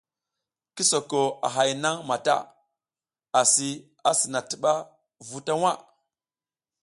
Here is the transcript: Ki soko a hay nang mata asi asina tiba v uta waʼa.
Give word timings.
Ki 0.75 0.83
soko 0.91 1.21
a 1.45 1.47
hay 1.55 1.71
nang 1.83 1.99
mata 2.09 2.35
asi 3.41 3.69
asina 4.09 4.39
tiba 4.49 4.73
v 5.27 5.29
uta 5.37 5.53
waʼa. 5.61 5.73